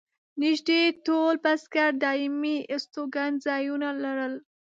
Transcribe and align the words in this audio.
نږدې 0.41 0.81
ټول 1.05 1.33
بزګر 1.43 1.91
دایمي 2.03 2.57
استوګن 2.73 3.31
ځایونه 3.45 3.89
لرل. 4.03 4.33